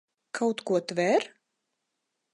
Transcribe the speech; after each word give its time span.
Kaut 0.37 0.57
ko 0.67 0.79
tver? 0.87 1.23